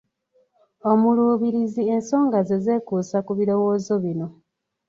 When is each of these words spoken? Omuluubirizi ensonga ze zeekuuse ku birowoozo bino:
Omuluubirizi 0.91 1.81
ensonga 1.95 2.39
ze 2.47 2.57
zeekuuse 2.65 3.17
ku 3.25 3.31
birowoozo 3.39 3.93
bino: 4.03 4.27